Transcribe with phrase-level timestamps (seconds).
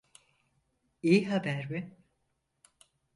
[1.03, 1.97] İyi haber mi?